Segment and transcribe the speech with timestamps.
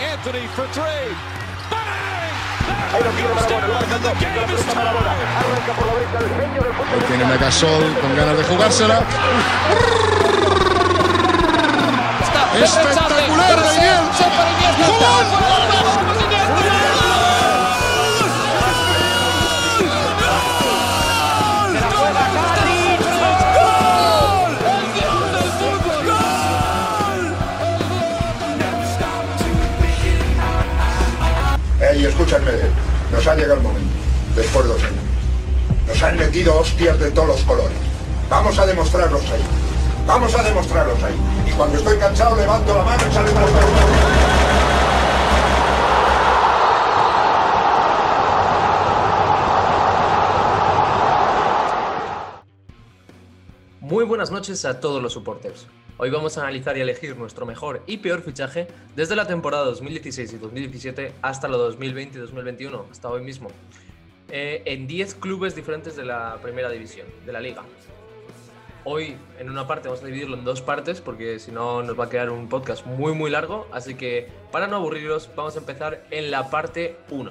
[0.00, 1.14] Anthony for three.
[6.92, 9.02] Ahí tiene Megasol con ganas de jugársela.
[12.62, 14.00] Espectacular, Daniel.
[32.20, 32.52] Ey, escúchame,
[33.12, 33.94] nos ha llegado el momento,
[34.36, 35.04] después de dos años.
[35.86, 37.78] Nos han metido hostias de todos los colores.
[38.28, 39.42] Vamos a demostrarlos ahí.
[40.06, 41.14] Vamos a demostrarlos ahí.
[41.48, 43.44] Y cuando estoy cansado levanto la mano y sale más
[53.80, 55.66] Muy buenas noches a todos los supporters.
[56.02, 60.32] Hoy vamos a analizar y elegir nuestro mejor y peor fichaje desde la temporada 2016
[60.32, 63.50] y 2017 hasta la 2020 y 2021, hasta hoy mismo,
[64.30, 67.64] eh, en 10 clubes diferentes de la primera división, de la liga.
[68.84, 72.06] Hoy en una parte vamos a dividirlo en dos partes porque si no nos va
[72.06, 76.06] a quedar un podcast muy muy largo, así que para no aburriros vamos a empezar
[76.10, 77.30] en la parte 1.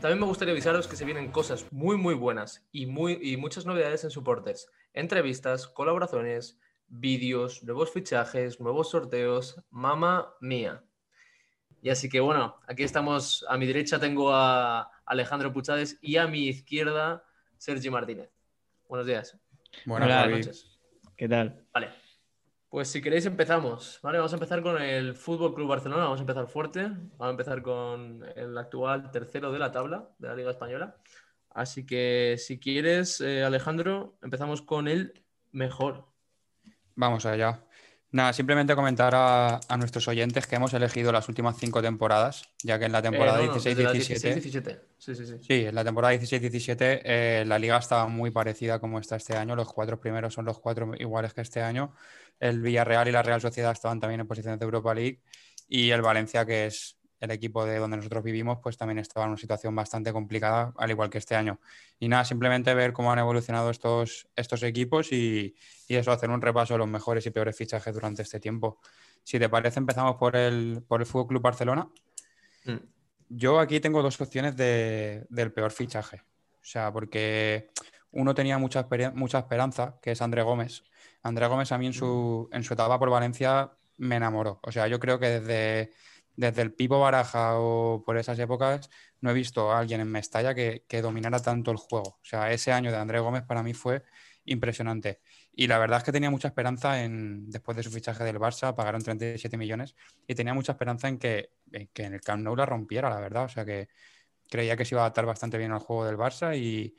[0.00, 3.66] También me gustaría avisaros que se vienen cosas muy muy buenas y, muy, y muchas
[3.66, 6.58] novedades en supporters, entrevistas, colaboraciones,
[6.92, 10.84] vídeos, nuevos fichajes, nuevos sorteos, mamá mía.
[11.80, 16.26] Y así que bueno, aquí estamos, a mi derecha tengo a Alejandro Puchades y a
[16.26, 17.24] mi izquierda
[17.56, 18.30] Sergi Martínez.
[18.88, 19.38] Buenos días.
[19.86, 20.78] Buenas Hola, noches.
[21.16, 21.66] ¿Qué tal?
[21.72, 21.88] Vale.
[22.68, 24.18] Pues si queréis empezamos, ¿vale?
[24.18, 27.62] Vamos a empezar con el Fútbol Club Barcelona, vamos a empezar fuerte, vamos a empezar
[27.62, 30.96] con el actual tercero de la tabla de la Liga Española.
[31.50, 36.11] Así que si quieres, eh, Alejandro, empezamos con el mejor.
[36.94, 37.64] Vamos allá.
[38.10, 42.78] Nada, simplemente comentar a, a nuestros oyentes que hemos elegido las últimas cinco temporadas, ya
[42.78, 44.80] que en la temporada Eh, no, no, desde la 16-17, 16-17.
[44.98, 45.34] Sí, sí, sí.
[45.40, 49.56] sí, en la temporada 16-17 eh, la liga estaba muy parecida como está este año.
[49.56, 51.94] Los cuatro primeros son los cuatro iguales que este año.
[52.38, 55.22] El Villarreal y la Real Sociedad estaban también en posiciones de Europa League
[55.66, 59.30] y el Valencia, que es el equipo de donde nosotros vivimos, pues también estaba en
[59.30, 61.60] una situación bastante complicada, al igual que este año.
[62.00, 65.54] Y nada, simplemente ver cómo han evolucionado estos, estos equipos y,
[65.86, 68.80] y eso, hacer un repaso de los mejores y peores fichajes durante este tiempo.
[69.22, 71.88] Si te parece, empezamos por el, por el Fútbol Club Barcelona.
[72.64, 72.78] Mm.
[73.28, 76.22] Yo aquí tengo dos opciones de- del peor fichaje.
[76.60, 77.70] O sea, porque
[78.10, 80.82] uno tenía mucha, esperanza, que es André Gómez.
[81.22, 84.58] André Gómez a mí en su, en su etapa por Valencia me enamoró.
[84.64, 85.92] O sea, yo creo que desde,
[86.36, 90.54] desde el Pipo Baraja o por esas épocas no he visto a alguien en Mestalla
[90.54, 92.18] que, que dominara tanto el juego.
[92.20, 94.02] O sea, ese año de André Gómez para mí fue
[94.44, 95.20] impresionante.
[95.54, 98.74] Y la verdad es que tenía mucha esperanza en, después de su fichaje del Barça,
[98.74, 99.94] pagaron 37 millones,
[100.26, 103.20] y tenía mucha esperanza en que, en que en el Camp Nou la rompiera, la
[103.20, 103.44] verdad.
[103.44, 103.88] O sea que
[104.48, 106.96] creía que se iba a adaptar bastante bien al juego del Barça y,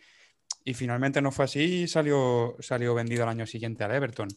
[0.63, 4.29] y finalmente no fue así y salió, salió vendido al año siguiente al Everton.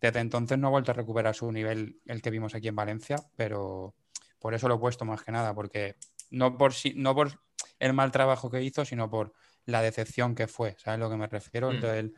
[0.00, 3.16] Desde entonces no ha vuelto a recuperar su nivel, el que vimos aquí en Valencia,
[3.36, 3.94] pero
[4.40, 5.94] por eso lo he puesto más que nada, porque
[6.30, 7.40] no por, si- no por
[7.78, 9.32] el mal trabajo que hizo, sino por
[9.66, 11.68] la decepción que fue, ¿sabes a lo que me refiero?
[11.70, 11.74] Mm.
[11.74, 12.14] Entonces, el-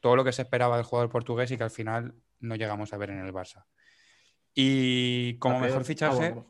[0.00, 2.96] todo lo que se esperaba del jugador portugués y que al final no llegamos a
[2.96, 3.64] ver en el Barça.
[4.54, 6.46] Y como mejor ah, fichaje, bueno.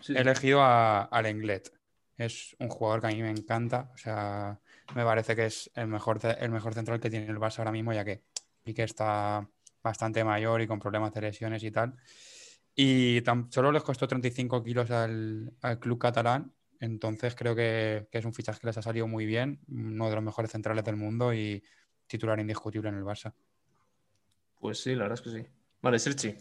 [0.00, 1.72] Sí, he elegido a, a Lenglet.
[2.16, 3.90] Es un jugador que a mí me encanta.
[3.94, 4.60] O sea,
[4.94, 7.92] me parece que es el mejor, el mejor central que tiene el Barça ahora mismo,
[7.92, 8.22] ya que
[8.62, 9.48] Piqué está
[9.82, 11.94] bastante mayor y con problemas de lesiones y tal.
[12.78, 16.52] Y tan- solo les costó 35 kilos al, al club catalán.
[16.78, 19.60] Entonces creo que, que es un fichaje que les ha salido muy bien.
[19.68, 21.62] Uno de los mejores centrales del mundo y
[22.06, 23.32] titular indiscutible en el Barça.
[24.60, 25.46] Pues sí, la verdad es que sí.
[25.80, 26.34] Vale, Sergi.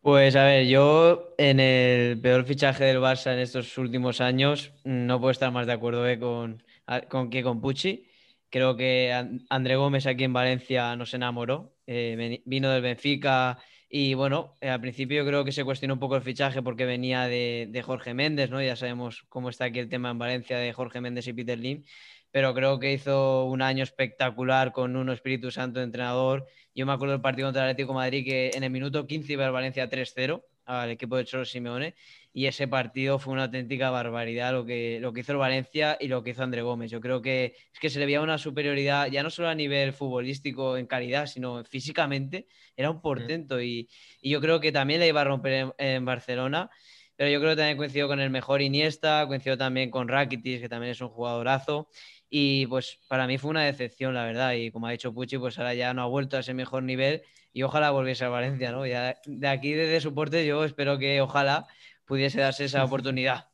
[0.00, 5.18] Pues a ver, yo en el peor fichaje del Barça en estos últimos años no
[5.18, 6.62] puedo estar más de acuerdo eh, con,
[7.08, 8.06] con que con Pucci.
[8.50, 11.74] Creo que An- André Gómez aquí en Valencia nos enamoró.
[11.86, 13.58] eh, vino del Benfica
[13.88, 17.26] y bueno, eh, al principio creo que se cuestionó un poco el fichaje porque venía
[17.26, 18.62] de, de Jorge Méndez, ¿no?
[18.62, 21.84] Ya sabemos cómo está aquí el tema en Valencia de Jorge Méndez y Peter Lim,
[22.30, 26.46] pero creo que hizo un año espectacular con un Espíritu Santo de entrenador.
[26.74, 29.46] Yo me acuerdo del partido contra el Atlético Madrid que en el minuto 15 iba
[29.46, 31.94] el Valencia 3-0 al equipo de Cholo Simeone
[32.32, 36.08] y ese partido fue una auténtica barbaridad lo que, lo que hizo el Valencia y
[36.08, 36.90] lo que hizo André Gómez.
[36.90, 39.92] Yo creo que es que se le veía una superioridad ya no solo a nivel
[39.92, 42.48] futbolístico en calidad, sino físicamente.
[42.76, 43.88] Era un portento y,
[44.20, 46.70] y yo creo que también le iba a romper en, en Barcelona.
[47.16, 50.68] Pero yo creo que también coincidió con el mejor Iniesta, coincidió también con Rakitic, que
[50.68, 51.88] también es un jugadorazo.
[52.28, 54.54] Y pues para mí fue una decepción, la verdad.
[54.54, 57.22] Y como ha dicho Pucci, pues ahora ya no ha vuelto a ese mejor nivel
[57.54, 58.84] y ojalá volviese a Valencia, ¿no?
[58.84, 61.66] Ya de aquí desde soporte yo espero que ojalá,
[62.04, 63.48] pudiese darse esa oportunidad.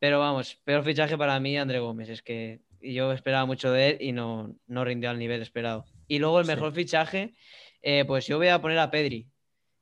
[0.00, 2.08] Pero vamos, peor fichaje para mí, André Gómez.
[2.10, 5.86] Es que yo esperaba mucho de él y no, no rindió al nivel esperado.
[6.08, 7.34] Y luego el mejor fichaje,
[7.82, 9.30] eh, pues yo voy a poner a Pedri.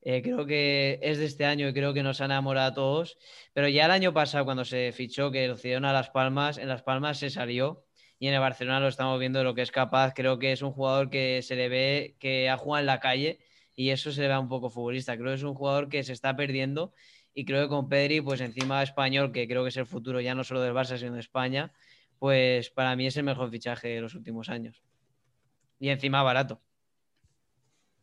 [0.02, 3.16] Eh, creo que es de este año y creo que nos ha enamorado a todos.
[3.55, 6.69] Pero ya el año pasado, cuando se fichó, que lo cedieron a Las Palmas, en
[6.69, 7.87] Las Palmas se salió
[8.19, 10.12] y en el Barcelona lo estamos viendo de lo que es capaz.
[10.14, 13.40] Creo que es un jugador que se le ve que ha jugado en la calle
[13.75, 15.17] y eso se ve un poco futbolista.
[15.17, 16.93] Creo que es un jugador que se está perdiendo
[17.35, 20.35] y creo que con Pedri, pues encima español, que creo que es el futuro ya
[20.35, 21.73] no solo del Barça, sino de España,
[22.19, 24.82] pues para mí es el mejor fichaje de los últimos años.
[25.81, 26.61] Y encima barato.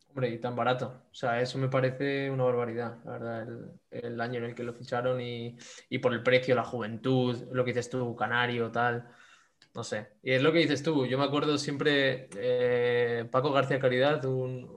[0.08, 1.04] Hombre, y tan barato.
[1.10, 3.48] O sea, eso me parece una barbaridad, la verdad,
[3.90, 5.56] el, año en el que lo ficharon y,
[6.02, 9.08] por el precio, la juventud, lo que dices tú, Canario, tal.
[9.74, 10.08] No sé.
[10.22, 11.06] Y es lo que dices tú.
[11.06, 14.68] Yo me acuerdo siempre, eh, Paco García Caridad, un,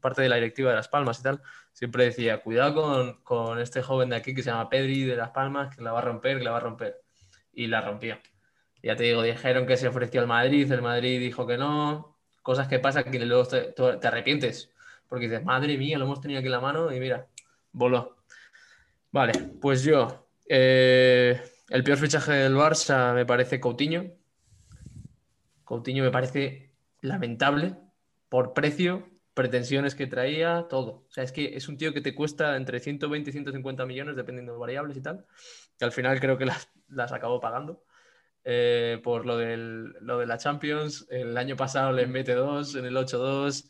[0.00, 1.42] parte de la directiva de Las Palmas y tal,
[1.72, 5.30] siempre decía, cuidado con, con, este joven de aquí que se llama Pedri de Las
[5.30, 7.00] Palmas, que la va a romper, que la va a romper.
[7.52, 8.18] Y la rompió.
[8.82, 12.68] Ya te digo, dijeron que se ofreció al Madrid, el Madrid dijo que no, cosas
[12.68, 14.72] que pasan que luego te, arrepientes,
[15.08, 17.26] porque dices, madre mía, lo hemos tenido aquí en la mano y mira,
[17.72, 18.16] voló.
[19.12, 24.12] Vale, pues yo, eh, el peor fichaje del Barça me parece Coutinho.
[25.64, 27.76] Coutinho me parece lamentable
[28.28, 31.04] por precio, pretensiones que traía, todo.
[31.08, 34.16] O sea, es que es un tío que te cuesta entre 120 y 150 millones,
[34.16, 35.26] dependiendo de variables y tal,
[35.78, 37.84] que al final creo que las, las acabó pagando.
[38.42, 41.06] Eh, por lo, del, lo de la Champions.
[41.10, 43.68] El año pasado le mete dos, en el 8-2.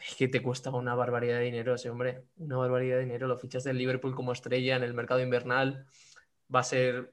[0.00, 3.28] Es que te cuesta una barbaridad de dinero ese hombre, una barbaridad de dinero.
[3.28, 5.86] Lo fichas del Liverpool como estrella en el mercado invernal.
[6.54, 7.12] Va a ser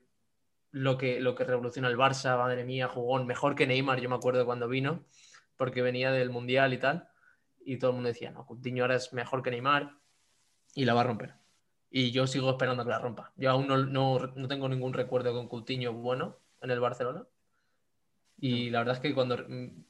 [0.72, 4.16] lo que, lo que revoluciona el Barça, madre mía, jugón, mejor que Neymar, yo me
[4.16, 5.06] acuerdo cuando vino,
[5.56, 7.08] porque venía del Mundial y tal.
[7.69, 9.95] Y todo el mundo decía, no, Coutinho ahora es mejor que Neymar
[10.74, 11.36] y la va a romper.
[11.92, 13.31] Y yo sigo esperando que la rompa.
[13.36, 17.27] Yo aún no, no, no tengo ningún recuerdo con Coutinho bueno, en el Barcelona.
[18.39, 19.38] Y la verdad es que cuando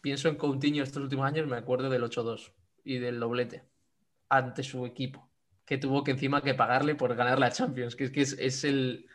[0.01, 2.51] pienso en Coutinho estos últimos años me acuerdo del 8-2
[2.83, 3.63] y del doblete
[4.27, 5.29] ante su equipo,
[5.65, 9.07] que tuvo que encima que pagarle por ganar la Champions, que es que es, el,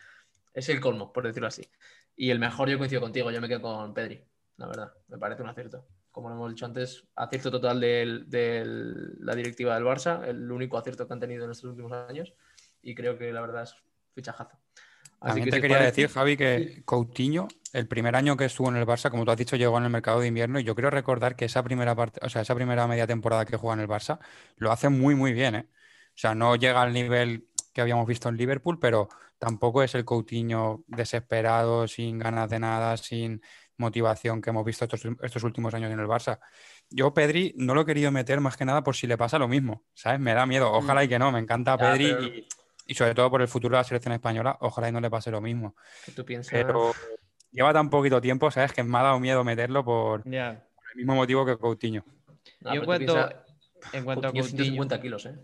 [0.55, 1.69] es el colmo, por decirlo así.
[2.16, 4.25] Y el mejor yo coincido contigo, yo me quedo con Pedri,
[4.56, 5.87] la verdad, me parece un acierto.
[6.14, 8.62] Como lo hemos dicho antes, acierto total de
[9.19, 12.32] la directiva del Barça, el único acierto que han tenido en estos últimos años,
[12.82, 13.75] y creo que la verdad es
[14.14, 14.56] fichajazo.
[15.20, 19.11] También te quería decir, Javi, que Coutinho, el primer año que estuvo en el Barça,
[19.11, 21.46] como tú has dicho, llegó en el mercado de invierno y yo quiero recordar que
[21.46, 24.20] esa primera parte, o sea, esa primera media temporada que juega en el Barça,
[24.56, 25.66] lo hace muy, muy bien, ¿eh?
[26.11, 29.08] O sea, no llega al nivel que habíamos visto en Liverpool, pero
[29.38, 33.43] tampoco es el Coutinho desesperado, sin ganas de nada, sin
[33.76, 36.38] motivación que hemos visto estos, últimos años en el Barça.
[36.91, 39.49] Yo, Pedri, no lo he querido meter más que nada por si le pasa lo
[39.49, 40.21] mismo, ¿sabes?
[40.21, 40.73] Me da miedo.
[40.73, 42.49] Ojalá y que no, me encanta Pedri y
[42.87, 45.31] y sobre todo por el futuro de la selección española, ojalá y no le pase
[45.31, 45.75] lo mismo.
[46.15, 46.53] tú piensas?
[46.53, 46.93] Pero
[47.50, 48.73] lleva tan poquito tiempo, ¿sabes?
[48.73, 50.61] Que me ha dado miedo meterlo por, el
[50.94, 52.05] mismo motivo que Coutinho.
[52.61, 53.29] en cuanto,
[53.93, 54.49] en cuanto a Coutinho...
[54.49, 55.35] 150 kilos, ¿eh?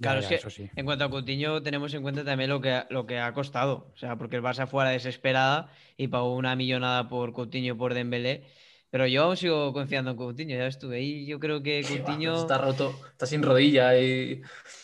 [0.00, 3.18] Claro, es que en cuanto a Coutinho tenemos en cuenta también lo que, lo que
[3.18, 3.90] ha costado.
[3.92, 7.74] O sea, porque el Barça fue a la desesperada y pagó una millonada por Coutinho
[7.74, 8.44] y por Dembélé.
[8.90, 11.26] Pero yo aún sigo confiando en Coutinho, ya estuve ahí.
[11.26, 12.36] Yo creo que Coutinho...
[12.36, 14.40] Está roto, está sin rodilla y...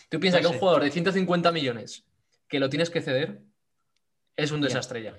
[0.09, 2.05] Tú piensas que un jugador de 150 millones
[2.49, 3.41] que lo tienes que ceder
[4.37, 5.15] es un desastre ya.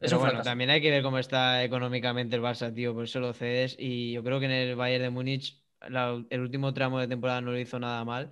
[0.00, 3.32] Es bueno, también hay que ver cómo está económicamente el Barça, tío, por eso lo
[3.32, 3.76] cedes.
[3.78, 7.52] Y yo creo que en el Bayern de Múnich el último tramo de temporada no
[7.52, 8.30] lo hizo nada mal.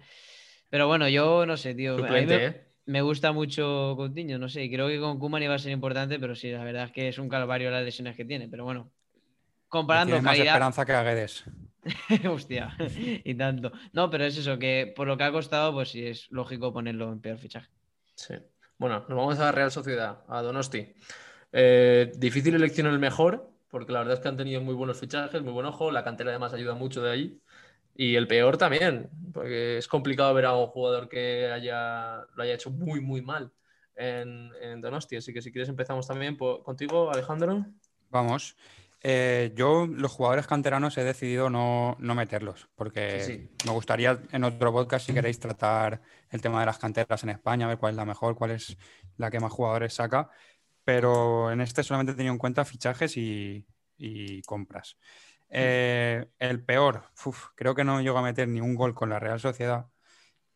[0.74, 1.96] Pero bueno, yo no sé, tío.
[2.04, 2.66] ¿eh?
[2.86, 4.68] me, gusta mucho Coutinho, no sé.
[4.68, 7.18] Creo que con Kuman iba a ser importante, pero sí, la verdad es que es
[7.18, 8.48] un calvario las lesiones que tiene.
[8.48, 8.90] Pero bueno,
[9.68, 11.44] comparando tiene más esperanza que a Guedes.
[12.28, 12.76] Hostia,
[13.24, 13.70] y tanto.
[13.92, 17.12] No, pero es eso, que por lo que ha costado, pues sí es lógico ponerlo
[17.12, 17.70] en peor fichaje.
[18.16, 18.34] Sí.
[18.76, 20.92] Bueno, nos vamos a la Real Sociedad, a Donosti.
[21.52, 25.40] Eh, difícil elección el mejor, porque la verdad es que han tenido muy buenos fichajes,
[25.40, 25.92] muy buen ojo.
[25.92, 27.40] La cantera además ayuda mucho de ahí.
[27.94, 32.54] Y el peor también, porque es complicado ver a un jugador que haya, lo haya
[32.54, 33.52] hecho muy, muy mal
[33.94, 35.16] en, en Donosti.
[35.16, 37.66] Así que si quieres empezamos también contigo, Alejandro.
[38.10, 38.56] Vamos.
[39.06, 45.04] Eh, yo los jugadores canteranos he decidido no, meterlos, porque me gustaría en otro podcast,
[45.04, 48.34] si queréis, tratar el tema de las canteras en España, ver cuál es la mejor,
[48.34, 48.78] cuál es
[49.18, 50.30] la que más jugadores saca,
[50.84, 53.66] pero en este solamente he tenido en cuenta fichajes y,
[54.46, 54.96] compras.
[55.48, 57.04] Eh, el peor,
[57.54, 59.86] creo que no llego a meter ni un gol con la Real Sociedad.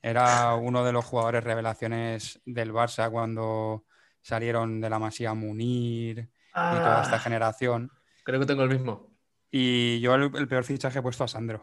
[0.02, 3.84] Era uno de los jugadores revelaciones del Barça cuando
[4.22, 7.20] salieron de la Masía Munir y toda esta ah.
[7.20, 7.90] generación.
[8.24, 9.10] Creo que tengo el mismo.
[9.50, 11.62] Y yo el, peor fichaje he puesto a Sandro.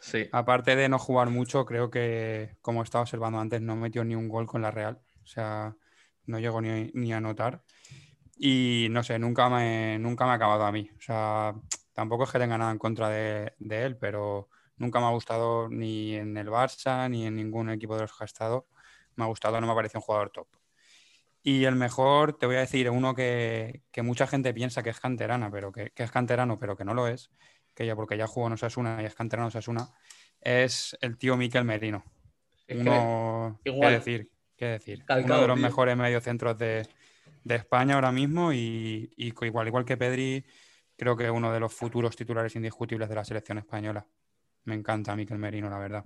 [0.00, 0.28] Sí.
[0.32, 4.28] Aparte de no jugar mucho, creo que, como estaba observando antes, no metió ni un
[4.28, 5.00] gol con la Real.
[5.22, 5.76] O sea,
[6.26, 7.62] no llego ni, a notar.
[8.36, 10.90] Y no sé, nunca me, nunca me ha acabado a mí.
[10.96, 11.54] O sea,
[12.00, 16.14] tampoco es que tenga nada en contra de, él, pero nunca me ha gustado ni
[16.14, 18.66] en el Barça ni en ningún equipo de los que ha estado.
[19.16, 20.48] Me ha gustado, no me parece un jugador top.
[21.42, 25.50] Y el mejor, te voy a decir, uno que, mucha gente piensa que es canterana,
[25.50, 27.30] pero que, es canterano, pero que no lo es,
[27.74, 29.90] que ya porque ya jugó en Osasuna y es canterano Osasuna,
[30.40, 32.02] es el tío Miquel Merino.
[32.70, 34.30] Uno, ¿qué decir?
[34.56, 35.04] ¿Qué decir?
[35.06, 36.88] Uno de los mejores mediocentros de,
[37.44, 40.46] de España ahora mismo y, igual, igual que Pedri,
[41.00, 44.06] creo que uno de los futuros titulares indiscutibles de la selección española.
[44.64, 46.04] Me encanta Miquel Merino, la verdad.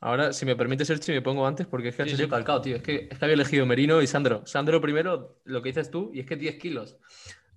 [0.00, 2.74] Ahora, si me permite, Sergio, me pongo antes porque es que ha calcado, tío.
[2.74, 4.44] Es que, es que había elegido Merino y Sandro.
[4.44, 6.98] Sandro primero, lo que dices tú, y es que 10 kilos.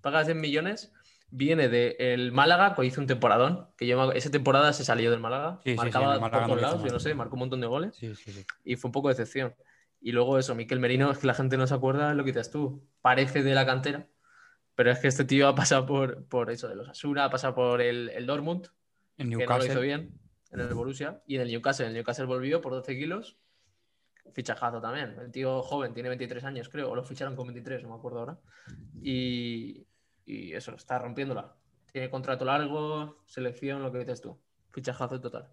[0.02, 0.94] Pagas 10 millones,
[1.32, 5.60] viene del Málaga, que hizo un temporadón, que yo, esa temporada se salió del Málaga.
[5.76, 8.00] marcaba por todos lados, yo no sé, marcó un montón de goles.
[8.64, 9.56] Y fue un poco de decepción.
[10.00, 12.34] Y luego eso, Miquel Merino, es que la gente no se acuerda de lo que
[12.34, 12.88] dices tú.
[13.02, 14.08] Parece de la cantera,
[14.80, 17.54] pero es que este tío ha pasado por, por eso, de los Asura, ha pasado
[17.54, 18.70] por el, el Dortmund,
[19.18, 19.46] en Newcastle.
[19.46, 20.18] que no lo hizo bien
[20.52, 21.84] en el Borussia y en el Newcastle.
[21.84, 23.38] En el Newcastle volvió por 12 kilos.
[24.32, 25.18] Fichajazo también.
[25.20, 28.20] El tío joven, tiene 23 años, creo, o lo ficharon con 23, no me acuerdo
[28.20, 28.40] ahora.
[29.02, 29.86] Y,
[30.26, 31.58] y eso, está rompiéndola.
[31.92, 34.40] Tiene contrato largo, selección, lo que dices tú.
[34.72, 35.50] Fichajazo total.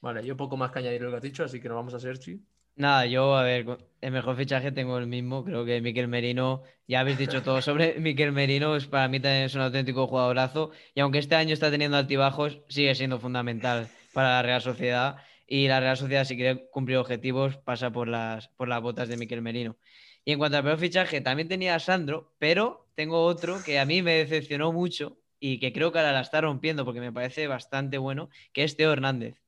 [0.00, 2.00] Vale, yo poco más que añadir lo que has dicho, así que nos vamos a
[2.00, 2.42] Serchi.
[2.78, 3.66] Nada, yo, a ver,
[4.00, 5.44] el mejor fichaje tengo el mismo.
[5.44, 9.44] Creo que Miquel Merino, ya habéis dicho todo sobre Miquel Merino, es, para mí también
[9.44, 10.70] es un auténtico jugadorazo.
[10.94, 15.16] Y aunque este año está teniendo altibajos, sigue siendo fundamental para la Real Sociedad.
[15.44, 19.16] Y la Real Sociedad, si quiere cumplir objetivos, pasa por las, por las botas de
[19.16, 19.76] Miquel Merino.
[20.24, 23.86] Y en cuanto al peor fichaje, también tenía a Sandro, pero tengo otro que a
[23.86, 27.48] mí me decepcionó mucho y que creo que ahora la está rompiendo porque me parece
[27.48, 29.40] bastante bueno, que es Teo Hernández.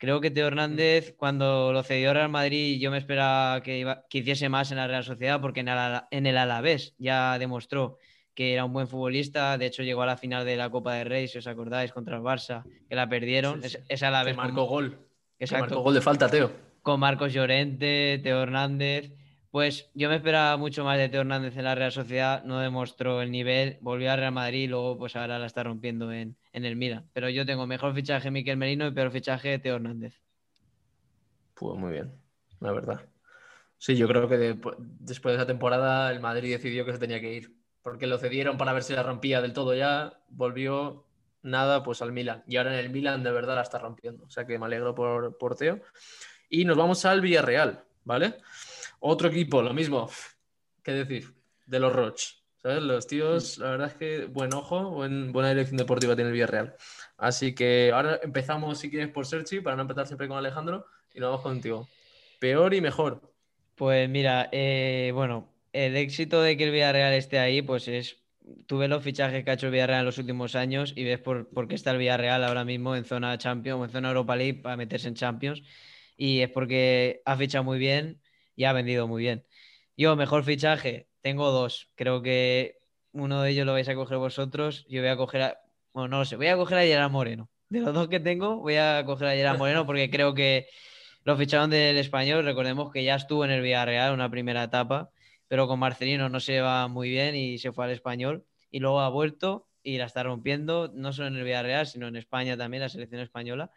[0.00, 4.70] Creo que Teo Hernández, cuando lo cedió Real Madrid, yo me esperaba que, hiciese más
[4.70, 7.98] en la Real Sociedad, porque en, el Alavés ya demostró
[8.34, 9.58] que era un buen futbolista.
[9.58, 12.16] De hecho, llegó a la final de la Copa de Rey, si os acordáis, contra
[12.16, 13.60] el Barça, que la perdieron.
[13.62, 14.38] Es, Alavés.
[14.38, 14.98] marcó gol.
[15.38, 15.66] Exacto.
[15.66, 16.50] marcó gol de falta, Teo.
[16.80, 19.12] Con Marcos Llorente, Teo Hernández.
[19.50, 23.20] Pues yo me esperaba mucho más de Teo Hernández en la Real Sociedad, no demostró
[23.20, 26.76] el nivel, volvió a Real Madrid y luego pues ahora la está rompiendo en, el
[26.76, 27.08] Milan.
[27.12, 30.20] Pero yo tengo mejor fichaje Miquel Merino y peor fichaje Teo Hernández.
[31.54, 32.12] Pues muy bien,
[32.60, 33.08] la verdad.
[33.76, 37.32] Sí, yo creo que después de esa temporada el Madrid decidió que se tenía que
[37.32, 41.06] ir, porque lo cedieron para ver si la rompía del todo ya, volvió
[41.42, 44.24] nada pues al Milan y ahora en el Milan de verdad la está rompiendo.
[44.26, 45.80] O sea que me alegro por, por Teo.
[46.48, 48.36] Y nos vamos al Villarreal, ¿vale?
[49.00, 50.08] Otro equipo, lo mismo.
[50.82, 51.34] ¿Qué decir?
[51.66, 52.20] De los Roch.
[52.62, 52.82] ¿Sabes?
[52.82, 56.74] Los tíos, la verdad es que buen ojo, buena dirección deportiva tiene el Villarreal.
[57.16, 61.20] Así que ahora empezamos, si quieres, por Serchi, para no empezar siempre con Alejandro, y
[61.20, 61.88] nos vamos contigo.
[62.38, 63.22] Peor y mejor.
[63.76, 68.18] Pues mira, eh, bueno, el éxito de que el Villarreal esté ahí, pues es.
[68.66, 71.18] Tú ves los fichajes que ha hecho el Villarreal en los últimos años y ves
[71.18, 74.36] por, por qué está el Villarreal ahora mismo en zona Champions o en zona Europa
[74.36, 75.62] League para meterse en Champions.
[76.16, 78.19] Y es porque ha fichado muy bien,
[78.60, 79.46] y ha vendido muy bien.
[79.96, 81.88] Yo, mejor fichaje, tengo dos.
[81.94, 82.76] Creo que
[83.12, 84.84] uno de ellos lo vais a coger vosotros.
[84.86, 85.60] Yo voy a coger a.
[85.94, 87.48] Bueno, no lo sé, voy a coger a Gerard Moreno.
[87.70, 90.66] De los dos que tengo, voy a coger a Gerard Moreno porque creo que
[91.24, 92.44] lo ficharon del español.
[92.44, 95.10] Recordemos que ya estuvo en el Villarreal una primera etapa,
[95.48, 98.44] pero con Marcelino no se va muy bien y se fue al español.
[98.70, 102.16] Y luego ha vuelto y la está rompiendo, no solo en el Villarreal, sino en
[102.16, 103.70] España también, la selección española.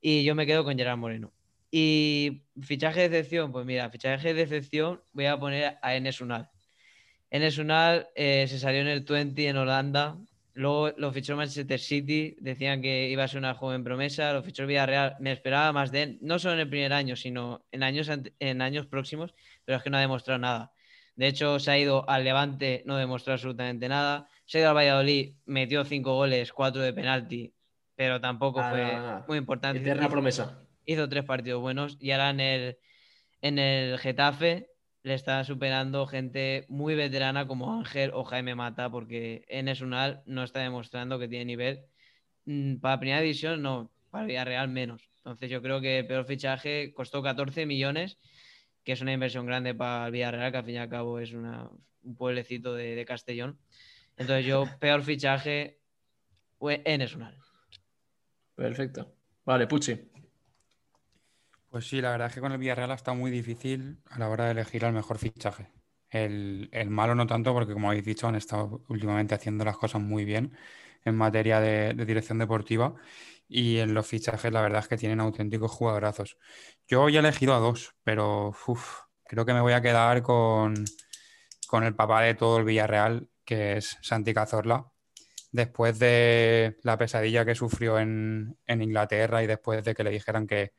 [0.00, 1.34] Y yo me quedo con Gerard Moreno.
[1.76, 6.48] Y fichaje de excepción, pues mira, fichaje de excepción voy a poner a Enes Unal.
[7.30, 10.16] Enes Unal eh, se salió en el 20 en Holanda,
[10.52, 14.68] luego lo fichó Manchester City, decían que iba a ser una joven promesa, lo fichó
[14.68, 18.08] Villarreal, me esperaba más de él, no solo en el primer año, sino en años,
[18.38, 20.70] en años próximos, pero es que no ha demostrado nada.
[21.16, 24.28] De hecho, se ha ido al Levante, no demostró absolutamente nada.
[24.44, 27.52] Se ha ido al Valladolid, metió cinco goles, cuatro de penalti,
[27.96, 29.80] pero tampoco ah, fue muy importante.
[29.80, 32.78] Eterna promesa hizo tres partidos buenos y ahora en el,
[33.40, 34.68] en el Getafe
[35.02, 40.42] le está superando gente muy veterana como Ángel o Jaime Mata, porque en Esunal no
[40.42, 41.84] está demostrando que tiene nivel.
[42.46, 45.10] Mm, para primera división, no, para Villarreal menos.
[45.18, 48.18] Entonces yo creo que el peor fichaje costó 14 millones,
[48.82, 51.32] que es una inversión grande para el Villarreal, que al fin y al cabo es
[51.34, 51.68] una,
[52.02, 53.58] un pueblecito de, de Castellón.
[54.16, 55.80] Entonces yo, peor fichaje
[56.60, 57.36] en Esunal.
[58.54, 59.12] Perfecto.
[59.44, 60.13] Vale, Pucci.
[61.74, 64.44] Pues sí, la verdad es que con el Villarreal estado muy difícil a la hora
[64.44, 65.72] de elegir al mejor fichaje.
[66.08, 70.24] El, malo no tanto, porque como habéis dicho, han estado últimamente haciendo las cosas muy
[70.24, 70.56] bien
[71.04, 72.94] en materia de, dirección deportiva
[73.48, 76.38] y en los fichajes la verdad es que tienen auténticos jugadorazos.
[76.86, 78.54] Yo hoy he elegido a dos, pero
[79.24, 80.74] creo que me voy a quedar con,
[81.66, 84.92] con el papá de todo el Villarreal, que es Santi Cazorla.
[85.50, 90.46] Después de la pesadilla que sufrió en, en Inglaterra y después de que le dijeran
[90.46, 90.72] que,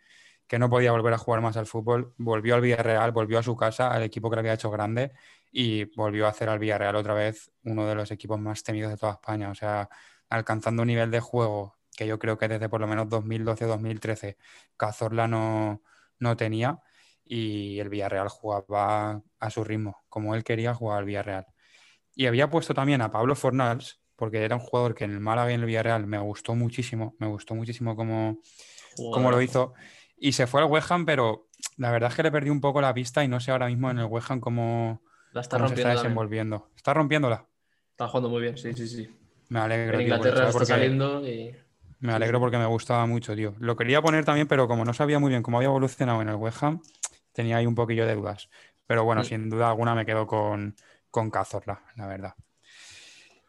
[0.48, 3.56] que no podía volver a jugar más al fútbol, volvió al Villarreal, volvió a su
[3.56, 5.12] casa, al equipo que le había hecho grande
[5.52, 8.98] y volvió a hacer al Villarreal otra vez uno de los equipos más temidos de
[8.98, 9.50] toda España.
[9.50, 9.90] O sea,
[10.30, 14.38] alcanzando un nivel de juego que yo creo que desde por lo menos 2012-2013
[14.78, 15.82] Cazorla no,
[16.20, 16.80] no tenía
[17.24, 21.46] y el Villarreal jugaba a su ritmo, como él quería jugar al Villarreal.
[22.14, 25.52] Y había puesto también a Pablo Fornals, porque era un jugador que en el Málaga
[25.52, 28.40] y en el Villarreal me gustó muchísimo, me gustó muchísimo cómo,
[29.12, 29.74] cómo lo hizo.
[30.18, 32.82] Y se fue al West Ham, pero la verdad es que le perdí un poco
[32.82, 35.68] la pista y no sé ahora mismo en el West Ham cómo, La está cómo
[35.70, 36.04] se está también.
[36.04, 36.70] desenvolviendo.
[36.76, 37.46] Está rompiéndola.
[37.92, 39.10] Está jugando muy bien, sí, sí, sí.
[39.50, 41.56] Me alegro, En Inglaterra está porque- saliendo y.
[42.00, 43.56] Me alegro porque me gustaba mucho, tío.
[43.60, 46.36] Lo quería poner también, pero como no sabía muy bien cómo había evolucionado en el
[46.36, 46.82] West Ham,
[47.32, 48.50] tenía ahí un poquillo de dudas.
[48.86, 49.26] Pero bueno, Mm.
[49.26, 50.76] sin duda alguna me quedo con,
[51.10, 52.34] con Cazorla, la verdad.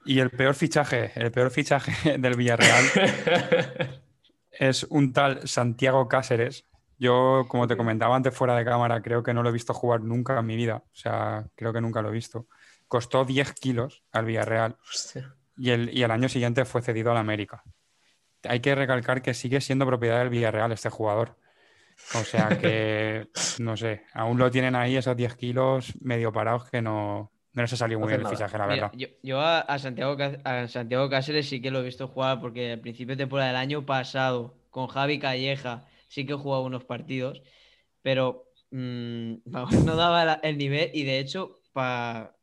[0.06, 2.84] Y el peor fichaje, el peor fichaje del Villarreal
[4.58, 6.64] es un tal Santiago Cáceres.
[6.98, 10.00] Yo, como te comentaba antes fuera de cámara, creo que no lo he visto jugar
[10.00, 10.76] nunca en mi vida.
[10.76, 12.46] O sea, creo que nunca lo he visto.
[12.88, 14.76] Costó 10 kilos al Villarreal
[15.56, 17.62] y el, y el año siguiente fue cedido al América.
[18.44, 21.36] Hay que recalcar que sigue siendo propiedad del Villarreal este jugador.
[22.14, 26.82] O sea que, no sé, aún lo tienen ahí esos 10 kilos medio parados que
[26.82, 28.92] no, no ha salido muy bien el fichaje, la Mira, verdad.
[28.98, 32.72] yo, yo a, a Santiago, a Santiago Cáceres sí que lo he visto jugar porque
[32.72, 37.42] al principio de temporada del año pasado con Javi Calleja sí que jugaba unos partidos,
[38.02, 39.34] pero mm,
[39.84, 42.36] no daba la- el nivel y de hecho para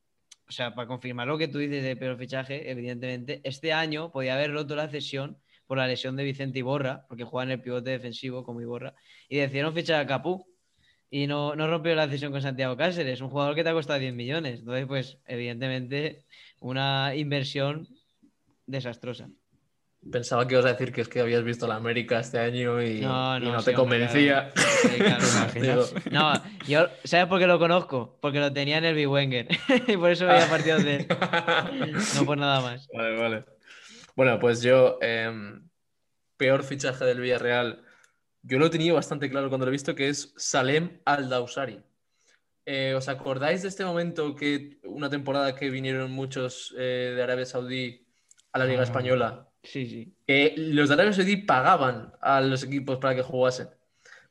[0.48, 4.51] o sea, confirmar lo que tú dices de peor fichaje, evidentemente, este año podía haber
[4.53, 8.43] roto la cesión por la lesión de Vicente Iborra, porque juega en el pivote defensivo
[8.43, 8.93] como Iborra,
[9.29, 10.46] y decidieron fichar a Capú.
[11.15, 14.00] Y no, no rompió la cesión con Santiago Cáceres, un jugador que te ha costado
[14.00, 14.61] 10 millones.
[14.61, 16.25] Entonces, pues, evidentemente,
[16.59, 17.87] una inversión
[18.66, 19.29] desastrosa.
[20.11, 23.01] Pensaba que ibas a decir que es que habías visto la América este año y
[23.01, 24.51] No, y no, no sí, te hombre, convencía.
[25.53, 25.85] claro.
[26.11, 26.33] No,
[26.68, 28.18] yo, ¿sabes por qué lo conozco?
[28.20, 29.48] Porque lo tenía en el Big Wenger.
[29.87, 31.07] y por eso veía partidos de él.
[32.16, 32.87] No por nada más.
[32.94, 33.46] Vale, vale.
[34.16, 35.70] Bueno, pues yo, em,
[36.37, 37.82] peor fichaje del Villarreal,
[38.44, 41.82] yo lo he tenido bastante claro cuando lo he visto, que es Salem Al-Dausari.
[42.66, 47.46] Eh, ¿os acordáis de este momento que una temporada que vinieron muchos eh, de Arabia
[47.46, 48.06] Saudí
[48.53, 48.84] a la Liga Ah.
[48.86, 49.50] Española?
[49.64, 50.14] Sí, sí.
[50.27, 53.70] que los de Arabia Saudí pagaban a los equipos para que jugasen.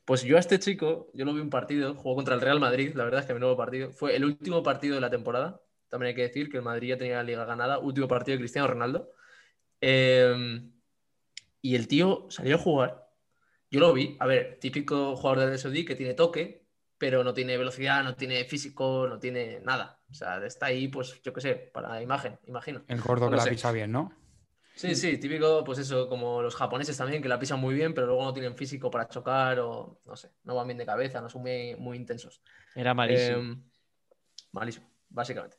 [0.05, 2.93] Pues yo a este chico, yo lo vi un partido, jugó contra el Real Madrid,
[2.95, 5.61] la verdad es que mi nuevo partido, fue el último partido de la temporada.
[5.89, 8.39] También hay que decir que el Madrid ya tenía la liga ganada, último partido de
[8.41, 9.11] Cristiano Ronaldo.
[9.81, 10.61] Eh,
[11.61, 13.02] y el tío salió a jugar.
[13.73, 16.61] Yo lo vi, a ver, típico jugador de Arabia Saudí que tiene toque,
[16.99, 19.99] pero no tiene velocidad, no tiene físico, no tiene nada.
[20.11, 22.83] O sea, está ahí, pues yo qué sé, para imagen, imagino.
[22.87, 23.49] El gordo No que la sé.
[23.49, 24.13] pisa bien, ¿no?
[24.75, 28.05] Sí, sí, típico, pues eso, como los japoneses también, que la pisan muy bien, pero
[28.05, 31.27] luego no tienen físico para chocar o no sé, no van bien de cabeza, no
[31.27, 32.43] son muy, muy intensos.
[32.75, 33.39] Era malísimo.
[33.39, 33.55] Eh,
[34.51, 35.57] malísimo, básicamente.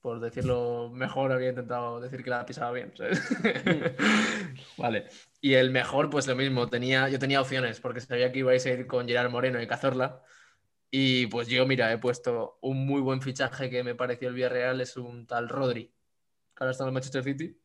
[0.00, 2.92] Por decirlo mejor, habría intentado decir que la pisaba bien.
[2.96, 3.20] ¿sabes?
[4.78, 5.06] vale.
[5.46, 8.70] Y el mejor, pues lo mismo, tenía, yo tenía opciones, porque sabía que ibais a
[8.70, 10.20] ir con Gerard Moreno y Cazorla.
[10.90, 14.80] Y pues yo, mira, he puesto un muy buen fichaje que me pareció el Villarreal,
[14.80, 17.56] es un tal Rodri, que ahora está en el Manchester City.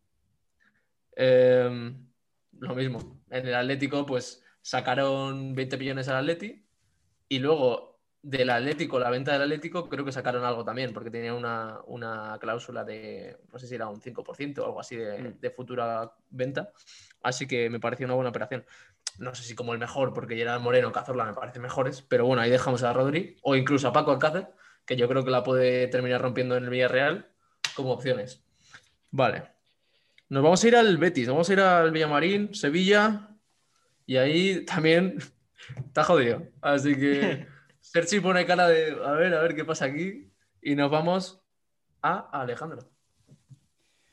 [1.15, 1.95] Eh,
[2.59, 6.63] lo mismo, en el Atlético, pues sacaron 20 millones al Atleti
[7.29, 7.90] y luego
[8.23, 12.37] del Atlético, la venta del Atlético, creo que sacaron algo también, porque tenía una, una
[12.39, 15.39] cláusula de, no sé si era un 5% o algo así de, Mm.
[15.39, 16.71] de futura venta.
[17.23, 18.63] Así que me pareció una buena operación.
[19.17, 22.41] No sé si como el mejor, porque Gerard Moreno, Cazorla me parecen mejores, pero bueno,
[22.41, 24.47] ahí dejamos a Rodri o incluso a Paco Alcácer,
[24.85, 27.27] que yo creo que la puede terminar rompiendo en el Villarreal
[27.75, 28.43] como opciones.
[29.11, 29.43] Vale.
[30.29, 33.29] Nos vamos a ir al Betis, vamos a ir al Villamarín, Sevilla,
[34.05, 35.17] y ahí también
[35.87, 36.43] está jodido.
[36.61, 37.47] Así que
[37.81, 41.41] Sergi pone cara de a ver, a ver qué pasa aquí, y nos vamos
[42.01, 42.87] a Alejandro.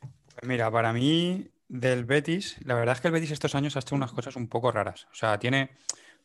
[0.00, 3.81] Pues mira, para mí, del Betis, la verdad es que el Betis estos años ha
[3.81, 5.07] hecho unas cosas un poco raras.
[5.12, 5.70] O sea, tiene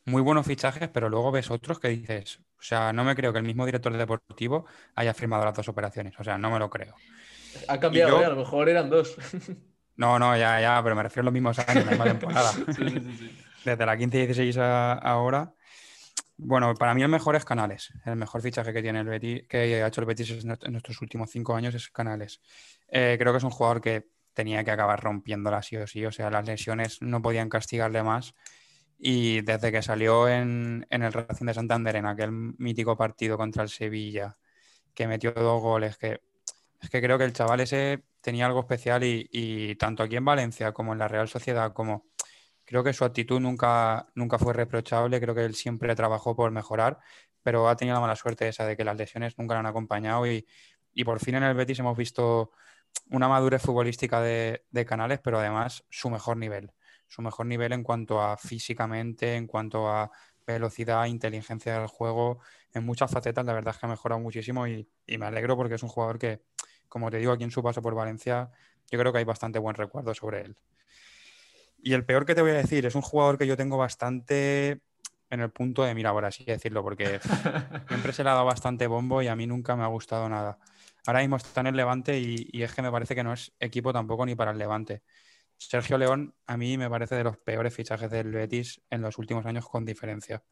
[0.06, 3.38] muy buenos fichajes, pero luego ves otros que dices, o sea, no me creo que
[3.38, 6.14] el mismo director deportivo haya firmado las dos operaciones.
[6.18, 6.94] O sea, no me lo creo.
[7.68, 8.24] Ha cambiado, yo- ¿eh?
[8.26, 9.16] a lo mejor eran dos.
[9.96, 12.50] No, no, ya, ya, pero me refiero a los mismos años, la misma temporada.
[12.74, 13.38] Sí, sí, sí.
[13.64, 15.54] Desde la 15 y 16 a ahora.
[16.36, 17.92] Bueno, para mí el mejor es Canales.
[18.04, 21.30] El mejor fichaje que tiene el Betis, que ha hecho el Betis en nuestros últimos
[21.30, 22.40] cinco años es Canales.
[22.88, 26.04] Eh, creo que es un jugador que tenía que acabar rompiéndola sí o sí.
[26.04, 28.34] O sea, las lesiones no podían castigarle más.
[28.98, 33.68] Y desde que salió en, el Racing de Santander, en aquel mítico partido contra el
[33.68, 34.36] Sevilla,
[34.94, 36.20] que metió dos goles, que
[36.80, 40.72] es que creo que el chaval ese tenía algo especial y tanto aquí en Valencia
[40.72, 42.06] como en la Real Sociedad, como
[42.64, 46.98] creo que su actitud nunca, nunca fue reprochable, creo que él siempre trabajó por mejorar,
[47.42, 50.26] pero ha tenido la mala suerte esa de que las lesiones nunca lo han acompañado
[50.26, 50.46] y,
[50.92, 52.52] y por fin en el Betis hemos visto
[53.10, 56.72] una madurez futbolística de, de, Canales, pero además su mejor nivel.
[57.08, 60.10] Su mejor nivel en cuanto a físicamente, en cuanto a
[60.46, 62.40] velocidad, inteligencia del juego,
[62.72, 65.74] en muchas facetas, la verdad es que ha mejorado muchísimo y, y, me alegro porque
[65.74, 66.42] es un jugador que,
[66.88, 68.50] como te digo, aquí en su paso por Valencia,
[68.90, 70.56] yo creo que hay bastante buen recuerdo sobre él.
[71.86, 74.80] Y el peor que te voy a decir, es un jugador que yo tengo bastante
[75.28, 77.20] en el punto de mira, por así decirlo, porque
[77.88, 80.58] siempre se le ha dado bastante bombo y a mí nunca me ha gustado nada.
[81.06, 83.52] Ahora mismo está en el Levante y, y, es que me parece que no es
[83.60, 85.02] equipo tampoco ni para el Levante.
[85.58, 89.44] Sergio León a mí me parece de los peores fichajes del Betis en los últimos
[89.44, 90.42] años con diferencia.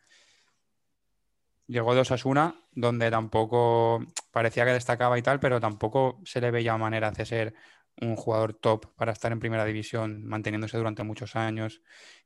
[1.67, 6.77] Llegó de Osasuna, donde tampoco parecía que destacaba y tal, pero tampoco se le veía
[6.77, 7.55] maneras de ser
[8.01, 11.83] un jugador top para estar en primera división, manteniéndose durante muchos años.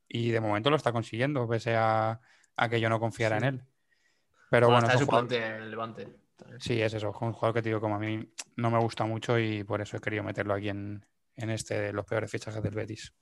[0.09, 2.21] Y de momento lo está consiguiendo, pese a,
[2.57, 3.47] a que yo no confiara sí.
[3.47, 3.63] en él.
[4.51, 6.09] Pero bueno, bueno es un en el Levante.
[6.59, 9.39] Sí, es eso, un jugador que te digo, como a mí no me gusta mucho
[9.39, 12.75] y por eso he querido meterlo aquí en, en este de los peores fichajes del
[12.75, 13.13] Betis.